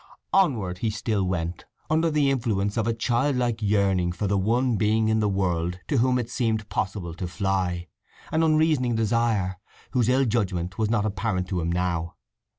Onward 0.33 0.79
he 0.79 0.89
still 0.89 1.23
went, 1.27 1.65
under 1.87 2.09
the 2.09 2.31
influence 2.31 2.75
of 2.75 2.87
a 2.87 2.93
childlike 2.95 3.61
yearning 3.61 4.11
for 4.11 4.25
the 4.25 4.35
one 4.35 4.75
being 4.75 5.09
in 5.09 5.19
the 5.19 5.29
world 5.29 5.77
to 5.89 5.99
whom 5.99 6.17
it 6.17 6.27
seemed 6.31 6.67
possible 6.69 7.13
to 7.13 7.27
fly—an 7.27 8.41
unreasoning 8.41 8.95
desire, 8.95 9.59
whose 9.91 10.09
ill 10.09 10.25
judgement 10.25 10.79
was 10.79 10.89
not 10.89 11.05
apparent 11.05 11.47
to 11.49 11.61
him 11.61 11.71
now. 11.71 12.15